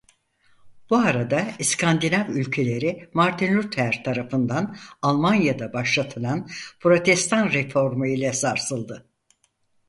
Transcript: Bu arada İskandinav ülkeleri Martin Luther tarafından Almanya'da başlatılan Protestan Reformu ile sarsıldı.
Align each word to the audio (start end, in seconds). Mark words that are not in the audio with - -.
Bu 0.89 0.97
arada 0.97 1.47
İskandinav 1.59 2.29
ülkeleri 2.29 3.09
Martin 3.13 3.57
Luther 3.57 4.03
tarafından 4.03 4.77
Almanya'da 5.01 5.73
başlatılan 5.73 6.47
Protestan 6.79 7.49
Reformu 7.49 8.07
ile 8.07 8.33
sarsıldı. 8.33 9.09